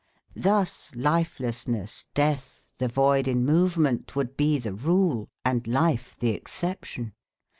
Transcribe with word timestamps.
Thus 0.35 0.95
lifelessness, 0.95 2.07
death, 2.15 2.63
the 2.79 2.87
void 2.87 3.27
in 3.27 3.45
movement 3.45 4.15
would 4.15 4.35
be 4.35 4.57
the 4.57 4.73
rule; 4.73 5.27
and 5.45 5.67
life 5.67 6.17
the 6.17 6.31
exception! 6.31 7.13